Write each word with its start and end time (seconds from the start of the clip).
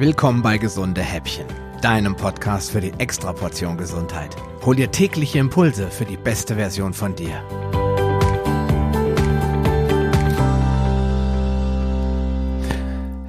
Willkommen 0.00 0.40
bei 0.40 0.56
Gesunde 0.56 1.02
Häppchen, 1.02 1.44
deinem 1.82 2.16
Podcast 2.16 2.70
für 2.70 2.80
die 2.80 2.94
Extraportion 2.96 3.76
Gesundheit. 3.76 4.34
Hol 4.64 4.74
dir 4.74 4.90
tägliche 4.90 5.38
Impulse 5.38 5.90
für 5.90 6.06
die 6.06 6.16
beste 6.16 6.54
Version 6.54 6.94
von 6.94 7.14
dir. 7.14 7.34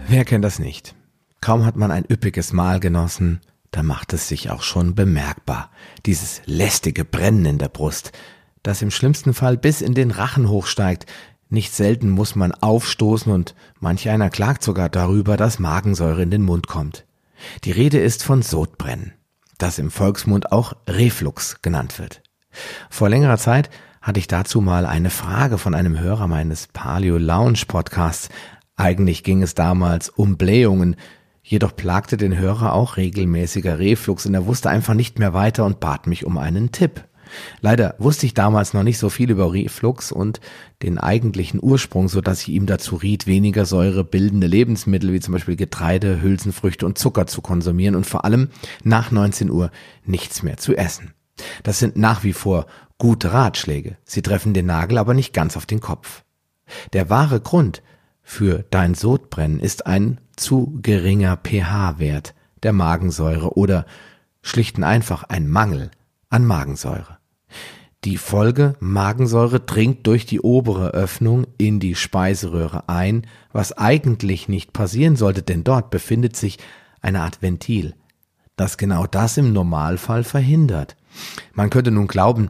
Wer 0.07 0.23
kennt 0.23 0.45
das 0.45 0.59
nicht? 0.59 0.95
Kaum 1.41 1.65
hat 1.65 1.75
man 1.75 1.91
ein 1.91 2.05
üppiges 2.09 2.53
Mahl 2.53 2.79
genossen, 2.79 3.41
da 3.71 3.83
macht 3.83 4.13
es 4.13 4.29
sich 4.29 4.49
auch 4.49 4.61
schon 4.61 4.95
bemerkbar. 4.95 5.71
Dieses 6.05 6.41
lästige 6.45 7.03
Brennen 7.03 7.43
in 7.43 7.57
der 7.57 7.67
Brust, 7.67 8.13
das 8.63 8.81
im 8.81 8.91
schlimmsten 8.91 9.33
Fall 9.33 9.57
bis 9.57 9.81
in 9.81 9.93
den 9.93 10.11
Rachen 10.11 10.47
hochsteigt, 10.47 11.05
nicht 11.51 11.73
selten 11.73 12.09
muss 12.09 12.35
man 12.35 12.53
aufstoßen 12.53 13.31
und 13.31 13.55
manch 13.79 14.09
einer 14.09 14.29
klagt 14.29 14.63
sogar 14.63 14.89
darüber, 14.89 15.37
dass 15.37 15.59
Magensäure 15.59 16.23
in 16.23 16.31
den 16.31 16.43
Mund 16.43 16.67
kommt. 16.67 17.05
Die 17.63 17.71
Rede 17.71 17.99
ist 17.99 18.23
von 18.23 18.41
Sodbrennen, 18.41 19.13
das 19.57 19.77
im 19.79 19.91
Volksmund 19.91 20.51
auch 20.51 20.73
Reflux 20.87 21.61
genannt 21.61 21.99
wird. 21.99 22.21
Vor 22.89 23.09
längerer 23.09 23.37
Zeit 23.37 23.69
hatte 24.01 24.19
ich 24.19 24.27
dazu 24.27 24.61
mal 24.61 24.85
eine 24.85 25.09
Frage 25.09 25.57
von 25.57 25.75
einem 25.75 25.99
Hörer 25.99 26.27
meines 26.27 26.67
Paleo 26.67 27.17
Lounge 27.17 27.63
Podcasts. 27.67 28.29
Eigentlich 28.75 29.23
ging 29.23 29.43
es 29.43 29.53
damals 29.53 30.09
um 30.09 30.37
Blähungen, 30.37 30.95
jedoch 31.43 31.75
plagte 31.75 32.17
den 32.17 32.37
Hörer 32.37 32.73
auch 32.73 32.97
regelmäßiger 32.97 33.77
Reflux 33.77 34.25
und 34.25 34.33
er 34.33 34.45
wusste 34.45 34.69
einfach 34.69 34.93
nicht 34.93 35.19
mehr 35.19 35.33
weiter 35.33 35.65
und 35.65 35.79
bat 35.79 36.07
mich 36.07 36.25
um 36.25 36.37
einen 36.37 36.71
Tipp. 36.71 37.03
Leider 37.61 37.95
wusste 37.97 38.25
ich 38.25 38.33
damals 38.33 38.73
noch 38.73 38.83
nicht 38.83 38.97
so 38.97 39.09
viel 39.09 39.31
über 39.31 39.53
Reflux 39.53 40.11
und 40.11 40.39
den 40.83 40.97
eigentlichen 40.97 41.59
Ursprung, 41.61 42.07
so 42.07 42.21
dass 42.21 42.41
ich 42.41 42.49
ihm 42.49 42.65
dazu 42.65 42.95
riet, 42.95 43.27
weniger 43.27 43.65
Säure 43.65 44.03
bildende 44.03 44.47
Lebensmittel 44.47 45.13
wie 45.13 45.19
zum 45.19 45.33
Beispiel 45.33 45.55
Getreide, 45.55 46.21
Hülsenfrüchte 46.21 46.85
und 46.85 46.97
Zucker 46.97 47.27
zu 47.27 47.41
konsumieren 47.41 47.95
und 47.95 48.05
vor 48.05 48.25
allem 48.25 48.49
nach 48.83 49.11
19 49.11 49.49
Uhr 49.49 49.71
nichts 50.05 50.43
mehr 50.43 50.57
zu 50.57 50.75
essen. 50.75 51.13
Das 51.63 51.79
sind 51.79 51.95
nach 51.95 52.23
wie 52.23 52.33
vor 52.33 52.65
gute 52.97 53.33
Ratschläge. 53.33 53.97
Sie 54.03 54.21
treffen 54.21 54.53
den 54.53 54.67
Nagel 54.67 54.97
aber 54.97 55.13
nicht 55.13 55.33
ganz 55.33 55.57
auf 55.57 55.65
den 55.65 55.79
Kopf. 55.79 56.23
Der 56.93 57.09
wahre 57.09 57.39
Grund 57.39 57.81
für 58.21 58.63
dein 58.69 58.93
Sodbrennen 58.93 59.59
ist 59.59 59.87
ein 59.87 60.19
zu 60.35 60.79
geringer 60.81 61.37
pH-Wert 61.37 62.33
der 62.63 62.73
Magensäure 62.73 63.57
oder 63.57 63.85
schlicht 64.41 64.77
und 64.77 64.83
einfach 64.83 65.23
ein 65.23 65.47
Mangel 65.47 65.91
an 66.29 66.45
Magensäure. 66.45 67.17
Die 68.03 68.17
Folge 68.17 68.75
Magensäure 68.79 69.59
dringt 69.59 70.07
durch 70.07 70.25
die 70.25 70.41
obere 70.41 70.89
Öffnung 70.89 71.45
in 71.57 71.79
die 71.79 71.93
Speiseröhre 71.93 72.89
ein, 72.89 73.27
was 73.51 73.77
eigentlich 73.77 74.47
nicht 74.49 74.73
passieren 74.73 75.15
sollte, 75.15 75.43
denn 75.43 75.63
dort 75.63 75.91
befindet 75.91 76.35
sich 76.35 76.57
eine 77.01 77.21
Art 77.21 77.43
Ventil, 77.43 77.93
das 78.55 78.77
genau 78.77 79.05
das 79.05 79.37
im 79.37 79.53
Normalfall 79.53 80.23
verhindert. 80.23 80.95
Man 81.53 81.69
könnte 81.69 81.91
nun 81.91 82.07
glauben, 82.07 82.49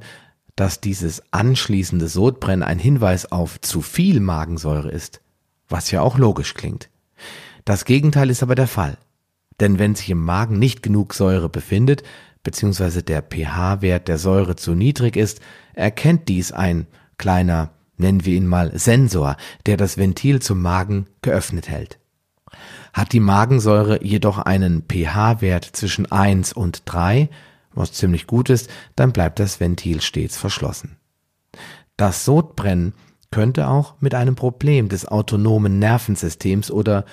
dass 0.56 0.80
dieses 0.80 1.22
anschließende 1.32 2.08
Sodbrennen 2.08 2.64
ein 2.64 2.80
Hinweis 2.80 3.30
auf 3.30 3.60
zu 3.60 3.82
viel 3.82 4.20
Magensäure 4.22 4.92
ist, 4.92 5.22
was 5.68 5.92
ja 5.92 6.02
auch 6.02 6.18
logisch 6.18 6.54
klingt. 6.54 6.90
Das 7.66 7.84
Gegenteil 7.86 8.30
ist 8.30 8.44
aber 8.44 8.56
der 8.56 8.68
Fall. 8.68 8.98
Denn 9.62 9.80
wenn 9.80 9.96
sich 9.96 10.10
im 10.10 10.26
Magen 10.26 10.60
nicht 10.60 10.84
genug 10.84 11.14
Säure 11.14 11.48
befindet, 11.48 12.04
beziehungsweise 12.44 13.04
der 13.04 13.22
pH-Wert 13.22 14.08
der 14.08 14.18
Säure 14.18 14.56
zu 14.56 14.74
niedrig 14.74 15.16
ist, 15.16 15.40
erkennt 15.74 16.28
dies 16.28 16.52
ein 16.52 16.88
kleiner, 17.18 17.70
nennen 17.98 18.26
wir 18.26 18.36
ihn 18.36 18.48
mal 18.48 18.78
Sensor, 18.78 19.38
der 19.68 19.78
das 19.78 19.98
Ventil 19.98 20.42
zum 20.42 20.62
Magen 20.62 21.06
geöffnet 21.22 21.70
hält. 21.70 22.00
Hat 22.92 23.14
die 23.14 23.20
Magensäure 23.20 24.04
jedoch 24.04 24.40
einen 24.40 24.84
pH-Wert 24.92 25.64
zwischen 25.64 26.12
1 26.12 26.54
und 26.54 26.82
3, 26.86 27.30
was 27.74 27.94
ziemlich 27.94 28.28
gut 28.28 28.50
ist, 28.50 28.70
dann 28.96 29.14
bleibt 29.14 29.40
das 29.40 29.60
Ventil 29.60 30.02
stets 30.02 30.38
verschlossen. 30.38 30.98
Das 31.96 32.26
Sodbrennen 32.26 32.94
könnte 33.30 33.68
auch 33.68 33.94
mit 34.02 34.16
einem 34.16 34.36
Problem 34.36 34.90
des 34.90 35.08
autonomen 35.08 35.80
Nervensystems 35.80 36.72
oder 36.72 37.06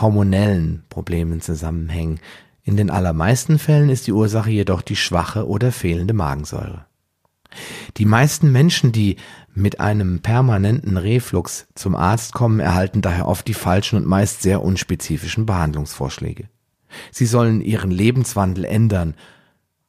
hormonellen 0.00 0.84
Problemen 0.88 1.40
zusammenhängen, 1.40 2.20
in 2.62 2.76
den 2.76 2.90
allermeisten 2.90 3.58
Fällen 3.58 3.90
ist 3.90 4.06
die 4.08 4.12
Ursache 4.12 4.50
jedoch 4.50 4.82
die 4.82 4.96
schwache 4.96 5.46
oder 5.46 5.70
fehlende 5.70 6.14
Magensäure. 6.14 6.86
Die 7.96 8.04
meisten 8.04 8.50
Menschen, 8.50 8.92
die 8.92 9.16
mit 9.54 9.80
einem 9.80 10.20
permanenten 10.20 10.96
Reflux 10.96 11.68
zum 11.74 11.94
Arzt 11.94 12.34
kommen, 12.34 12.60
erhalten 12.60 13.02
daher 13.02 13.28
oft 13.28 13.46
die 13.48 13.54
falschen 13.54 13.96
und 13.96 14.06
meist 14.06 14.42
sehr 14.42 14.62
unspezifischen 14.62 15.46
Behandlungsvorschläge. 15.46 16.48
Sie 17.10 17.26
sollen 17.26 17.60
ihren 17.60 17.90
Lebenswandel 17.90 18.64
ändern. 18.64 19.14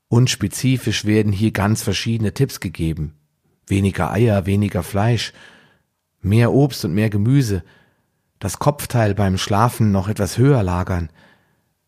Unspezifisch 0.07 1.05
werden 1.05 1.31
hier 1.31 1.51
ganz 1.51 1.81
verschiedene 1.83 2.33
Tipps 2.33 2.59
gegeben. 2.59 3.15
Weniger 3.65 4.11
Eier, 4.11 4.45
weniger 4.45 4.83
Fleisch, 4.83 5.33
mehr 6.21 6.53
Obst 6.53 6.85
und 6.85 6.93
mehr 6.93 7.09
Gemüse, 7.09 7.63
das 8.39 8.59
Kopfteil 8.59 9.15
beim 9.15 9.37
Schlafen 9.37 9.91
noch 9.91 10.07
etwas 10.07 10.37
höher 10.37 10.63
lagern, 10.63 11.09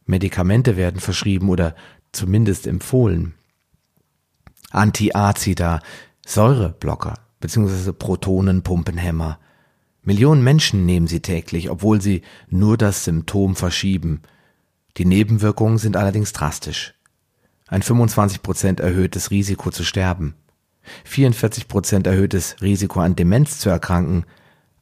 Medikamente 0.06 0.76
werden 0.76 1.00
verschrieben 1.00 1.50
oder 1.50 1.76
zumindest 2.12 2.66
empfohlen. 2.66 3.36
Antiazida, 4.72 5.82
Säureblocker 6.26 7.14
bzw. 7.40 7.92
Protonenpumpenhämmer. 7.92 9.40
Millionen 10.02 10.44
Menschen 10.44 10.88
nehmen 10.88 11.06
sie 11.06 11.20
täglich, 11.20 11.70
obwohl 11.70 12.02
sie 12.02 12.24
nur 12.50 12.76
das 12.78 13.04
Symptom 13.04 13.56
verschieben. 13.56 14.22
Die 14.98 15.06
Nebenwirkungen 15.06 15.78
sind 15.78 15.96
allerdings 15.96 16.34
drastisch. 16.34 16.96
Ein 17.68 17.84
25% 17.84 18.82
erhöhtes 18.82 19.30
Risiko 19.30 19.70
zu 19.70 19.84
sterben, 19.84 20.34
44% 21.08 22.08
erhöhtes 22.08 22.56
Risiko 22.62 23.00
an 23.00 23.16
Demenz 23.16 23.60
zu 23.60 23.70
erkranken, 23.70 24.26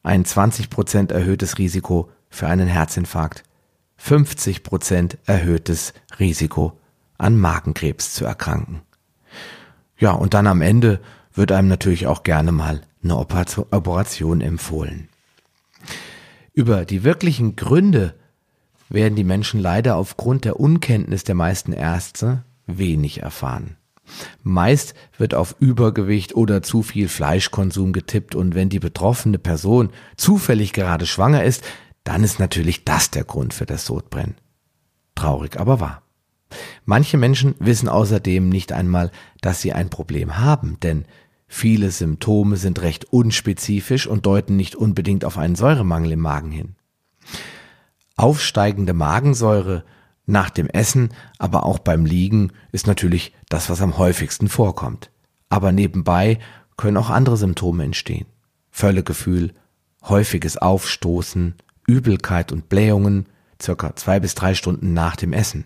ein 0.08 0.24
20% 0.24 1.12
erhöhtes 1.12 1.58
Risiko 1.58 2.10
für 2.30 2.48
einen 2.48 2.66
Herzinfarkt, 2.66 3.44
50 3.98 4.62
Prozent 4.62 5.18
erhöhtes 5.26 5.92
Risiko 6.18 6.78
an 7.18 7.36
Magenkrebs 7.36 8.14
zu 8.14 8.24
erkranken. 8.24 8.80
Ja, 9.98 10.12
und 10.12 10.32
dann 10.34 10.46
am 10.46 10.62
Ende 10.62 11.00
wird 11.34 11.52
einem 11.52 11.68
natürlich 11.68 12.06
auch 12.06 12.22
gerne 12.22 12.52
mal 12.52 12.80
eine 13.02 13.16
Operation 13.16 14.40
empfohlen. 14.40 15.08
Über 16.54 16.84
die 16.84 17.04
wirklichen 17.04 17.54
Gründe 17.54 18.14
werden 18.88 19.14
die 19.14 19.24
Menschen 19.24 19.60
leider 19.60 19.96
aufgrund 19.96 20.44
der 20.44 20.58
Unkenntnis 20.58 21.24
der 21.24 21.34
meisten 21.34 21.72
Ärzte 21.72 22.44
wenig 22.66 23.22
erfahren. 23.22 23.76
Meist 24.42 24.94
wird 25.16 25.34
auf 25.34 25.56
Übergewicht 25.60 26.34
oder 26.34 26.62
zu 26.62 26.82
viel 26.82 27.08
Fleischkonsum 27.08 27.92
getippt 27.92 28.34
und 28.34 28.54
wenn 28.54 28.68
die 28.68 28.80
betroffene 28.80 29.38
Person 29.38 29.90
zufällig 30.16 30.72
gerade 30.72 31.06
schwanger 31.06 31.44
ist, 31.44 31.64
dann 32.04 32.24
ist 32.24 32.38
natürlich 32.38 32.84
das 32.84 33.10
der 33.10 33.24
Grund 33.24 33.54
für 33.54 33.66
das 33.66 33.84
Sodbrennen. 33.84 34.36
Traurig 35.14 35.58
aber 35.58 35.80
wahr. 35.80 36.02
Manche 36.84 37.18
Menschen 37.18 37.54
wissen 37.58 37.88
außerdem 37.88 38.48
nicht 38.48 38.72
einmal, 38.72 39.10
dass 39.40 39.60
sie 39.60 39.72
ein 39.72 39.90
Problem 39.90 40.38
haben, 40.38 40.78
denn 40.80 41.04
viele 41.46 41.90
Symptome 41.90 42.56
sind 42.56 42.80
recht 42.80 43.12
unspezifisch 43.12 44.06
und 44.06 44.24
deuten 44.24 44.56
nicht 44.56 44.74
unbedingt 44.74 45.24
auf 45.24 45.36
einen 45.36 45.54
Säuremangel 45.54 46.12
im 46.12 46.20
Magen 46.20 46.50
hin. 46.50 46.76
Aufsteigende 48.16 48.94
Magensäure 48.94 49.84
nach 50.28 50.50
dem 50.50 50.68
Essen, 50.68 51.10
aber 51.38 51.64
auch 51.64 51.78
beim 51.78 52.04
Liegen 52.04 52.52
ist 52.70 52.86
natürlich 52.86 53.32
das, 53.48 53.70
was 53.70 53.80
am 53.80 53.98
häufigsten 53.98 54.48
vorkommt. 54.48 55.10
Aber 55.48 55.72
nebenbei 55.72 56.38
können 56.76 56.98
auch 56.98 57.10
andere 57.10 57.36
Symptome 57.36 57.84
entstehen. 57.84 58.26
Völlegefühl, 58.70 59.54
häufiges 60.02 60.58
Aufstoßen, 60.58 61.54
Übelkeit 61.86 62.52
und 62.52 62.68
Blähungen 62.68 63.26
circa 63.60 63.96
zwei 63.96 64.20
bis 64.20 64.34
drei 64.34 64.54
Stunden 64.54 64.92
nach 64.92 65.16
dem 65.16 65.32
Essen, 65.32 65.64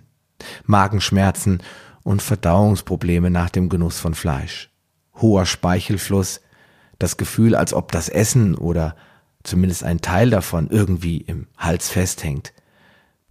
Magenschmerzen 0.64 1.62
und 2.04 2.22
Verdauungsprobleme 2.22 3.30
nach 3.30 3.50
dem 3.50 3.68
Genuss 3.68 3.98
von 3.98 4.14
Fleisch, 4.14 4.70
hoher 5.16 5.44
Speichelfluss, 5.44 6.40
das 6.98 7.16
Gefühl, 7.16 7.56
als 7.56 7.74
ob 7.74 7.90
das 7.90 8.08
Essen 8.08 8.54
oder 8.54 8.94
zumindest 9.42 9.82
ein 9.82 10.00
Teil 10.00 10.30
davon 10.30 10.70
irgendwie 10.70 11.18
im 11.18 11.48
Hals 11.58 11.90
festhängt, 11.90 12.52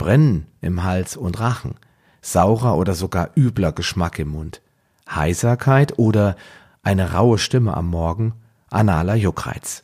Brennen 0.02 0.48
im 0.62 0.82
Hals 0.82 1.16
und 1.16 1.40
Rachen, 1.40 1.76
saurer 2.24 2.76
oder 2.76 2.96
sogar 2.96 3.30
übler 3.38 3.72
Geschmack 3.72 4.18
im 4.18 4.30
Mund, 4.30 4.64
Heiserkeit 5.08 6.00
oder 6.00 6.38
eine 6.82 7.12
raue 7.12 7.38
Stimme 7.38 7.78
am 7.78 7.90
Morgen, 7.90 8.34
analer 8.72 9.14
Juckreiz. 9.14 9.84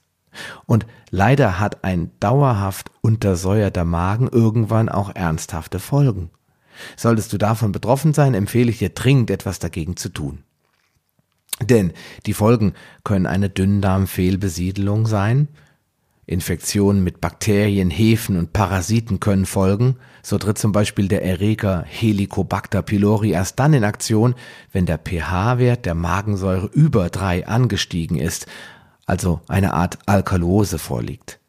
Und 0.65 0.87
leider 1.11 1.59
hat 1.59 1.83
ein 1.83 2.09
dauerhaft 2.19 2.89
untersäuerter 3.01 3.85
Magen 3.85 4.27
irgendwann 4.27 4.89
auch 4.89 5.13
ernsthafte 5.13 5.77
Folgen. 5.77 6.31
Solltest 6.95 7.31
du 7.31 7.37
davon 7.37 7.71
betroffen 7.71 8.15
sein, 8.15 8.33
empfehle 8.33 8.71
ich 8.71 8.79
dir 8.79 8.89
dringend 8.89 9.29
etwas 9.29 9.59
dagegen 9.59 9.97
zu 9.97 10.09
tun. 10.09 10.43
Denn 11.61 11.93
die 12.25 12.33
Folgen 12.33 12.73
können 13.03 13.27
eine 13.27 13.51
Dünndarmfehlbesiedelung 13.51 15.05
sein, 15.05 15.47
Infektionen 16.27 17.05
mit 17.05 17.21
Bakterien, 17.21 17.89
Hefen 17.89 18.37
und 18.37 18.51
Parasiten 18.51 19.21
können 19.21 19.45
folgen. 19.45 19.95
So 20.21 20.37
tritt 20.37 20.57
zum 20.57 20.73
Beispiel 20.73 21.07
der 21.07 21.23
Erreger 21.23 21.83
Helicobacter 21.87 22.81
pylori 22.81 23.31
erst 23.31 23.57
dann 23.59 23.73
in 23.73 23.85
Aktion, 23.85 24.35
wenn 24.73 24.85
der 24.85 24.97
pH-Wert 24.97 25.85
der 25.85 25.95
Magensäure 25.95 26.67
über 26.67 27.09
drei 27.09 27.47
angestiegen 27.47 28.19
ist, 28.19 28.45
also 29.05 29.39
eine 29.47 29.73
Art 29.73 29.99
Alkalose 30.05 30.79
vorliegt. 30.79 31.39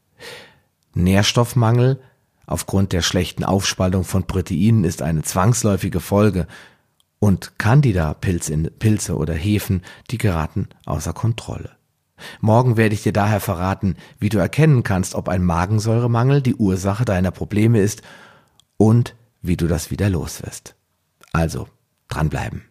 Nährstoffmangel 0.94 2.00
aufgrund 2.46 2.92
der 2.92 3.02
schlechten 3.02 3.42
Aufspaltung 3.42 4.04
von 4.04 4.28
Proteinen 4.28 4.84
ist 4.84 5.02
eine 5.02 5.22
zwangsläufige 5.22 5.98
Folge 5.98 6.46
und 7.19 7.58
Candida-Pilze 7.58 9.16
oder 9.16 9.34
Hefen, 9.34 9.82
die 10.12 10.19
geraten 10.19 10.69
außer 10.86 11.12
Kontrolle. 11.12 11.77
Morgen 12.40 12.76
werde 12.76 12.94
ich 12.94 13.02
dir 13.02 13.12
daher 13.12 13.40
verraten, 13.40 13.96
wie 14.18 14.28
du 14.28 14.38
erkennen 14.38 14.82
kannst, 14.82 15.14
ob 15.14 15.28
ein 15.28 15.44
Magensäuremangel 15.44 16.42
die 16.42 16.54
Ursache 16.54 17.04
deiner 17.04 17.30
Probleme 17.30 17.80
ist 17.80 18.02
und 18.76 19.14
wie 19.42 19.56
du 19.56 19.66
das 19.66 19.90
wieder 19.90 20.10
los 20.10 20.42
wirst. 20.42 20.74
Also, 21.32 21.68
dranbleiben. 22.08 22.64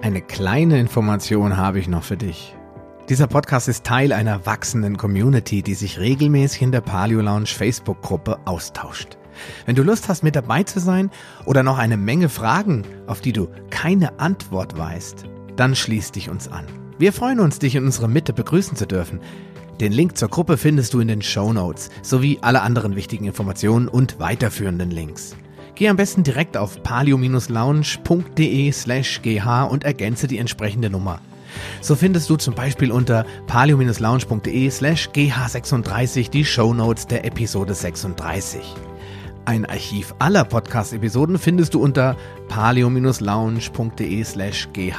Eine 0.00 0.22
kleine 0.22 0.80
Information 0.80 1.56
habe 1.56 1.78
ich 1.78 1.88
noch 1.88 2.02
für 2.02 2.16
dich. 2.16 2.54
Dieser 3.08 3.26
Podcast 3.26 3.68
ist 3.68 3.84
Teil 3.84 4.12
einer 4.12 4.46
wachsenden 4.46 4.96
Community, 4.96 5.62
die 5.62 5.74
sich 5.74 5.98
regelmäßig 5.98 6.62
in 6.62 6.72
der 6.72 6.82
Paleo 6.82 7.20
Lounge 7.20 7.46
Facebook-Gruppe 7.46 8.38
austauscht. 8.44 9.18
Wenn 9.66 9.74
du 9.76 9.82
Lust 9.82 10.08
hast, 10.08 10.22
mit 10.22 10.36
dabei 10.36 10.62
zu 10.62 10.80
sein 10.80 11.10
oder 11.44 11.62
noch 11.62 11.78
eine 11.78 11.96
Menge 11.96 12.28
Fragen, 12.28 12.84
auf 13.06 13.20
die 13.20 13.32
du 13.32 13.48
keine 13.70 14.18
Antwort 14.18 14.78
weißt, 14.78 15.24
dann 15.56 15.74
schließ 15.74 16.12
dich 16.12 16.30
uns 16.30 16.48
an. 16.48 16.66
Wir 16.98 17.12
freuen 17.12 17.40
uns, 17.40 17.58
dich 17.58 17.74
in 17.74 17.84
unserer 17.84 18.08
Mitte 18.08 18.32
begrüßen 18.32 18.76
zu 18.76 18.86
dürfen. 18.86 19.20
Den 19.80 19.92
Link 19.92 20.16
zur 20.18 20.28
Gruppe 20.28 20.56
findest 20.56 20.94
du 20.94 21.00
in 21.00 21.08
den 21.08 21.22
Show 21.22 21.52
Notes 21.52 21.90
sowie 22.02 22.38
alle 22.42 22.62
anderen 22.62 22.96
wichtigen 22.96 23.26
Informationen 23.26 23.86
und 23.86 24.18
weiterführenden 24.18 24.90
Links. 24.90 25.36
Geh 25.76 25.88
am 25.88 25.96
besten 25.96 26.24
direkt 26.24 26.56
auf 26.56 26.82
palio-lounge.de 26.82 28.72
slash 28.72 29.22
gh 29.22 29.68
und 29.70 29.84
ergänze 29.84 30.26
die 30.26 30.38
entsprechende 30.38 30.90
Nummer. 30.90 31.20
So 31.80 31.94
findest 31.94 32.28
du 32.28 32.34
zum 32.36 32.56
Beispiel 32.56 32.90
unter 32.90 33.24
palio-lounge.de 33.46 34.70
slash 34.70 35.10
gh36 35.10 36.30
die 36.30 36.44
Show 36.44 36.74
Notes 36.74 37.06
der 37.06 37.24
Episode 37.24 37.74
36. 37.74 38.60
Ein 39.48 39.64
Archiv 39.64 40.14
aller 40.18 40.44
Podcast-Episoden 40.44 41.38
findest 41.38 41.72
du 41.72 41.82
unter 41.82 42.18
paleo-lounge.de 42.48 44.22
slash 44.22 44.68
gh. 44.74 44.92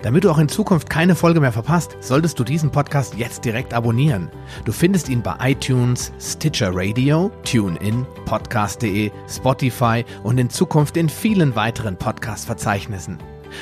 Damit 0.00 0.24
du 0.24 0.30
auch 0.30 0.38
in 0.38 0.48
Zukunft 0.48 0.88
keine 0.88 1.14
Folge 1.14 1.38
mehr 1.38 1.52
verpasst, 1.52 1.98
solltest 2.00 2.38
du 2.38 2.44
diesen 2.44 2.70
Podcast 2.70 3.16
jetzt 3.16 3.44
direkt 3.44 3.74
abonnieren. 3.74 4.30
Du 4.64 4.72
findest 4.72 5.10
ihn 5.10 5.20
bei 5.20 5.36
iTunes, 5.50 6.10
Stitcher 6.18 6.70
Radio, 6.72 7.30
TuneIn, 7.44 8.06
Podcast.de, 8.24 9.10
Spotify 9.28 10.06
und 10.22 10.38
in 10.38 10.48
Zukunft 10.48 10.96
in 10.96 11.10
vielen 11.10 11.54
weiteren 11.54 11.98
Podcast-Verzeichnissen. 11.98 13.18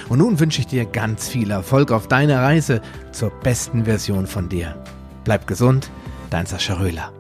Und 0.09 0.19
nun 0.19 0.39
wünsche 0.39 0.61
ich 0.61 0.69
dir 0.69 0.85
ganz 0.85 1.29
viel 1.29 1.51
Erfolg 1.51 1.91
auf 1.91 2.07
deiner 2.07 2.41
Reise 2.41 2.83
zur 3.11 3.31
besten 3.31 3.85
Version 3.87 4.29
von 4.29 4.49
dir. 4.49 4.81
Bleib 5.25 5.49
gesund, 5.49 5.91
dein 6.31 6.47
Sascha 6.47 6.75
Röhler. 6.75 7.13